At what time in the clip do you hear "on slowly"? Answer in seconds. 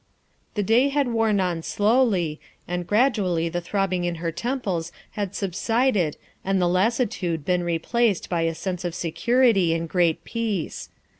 1.39-2.39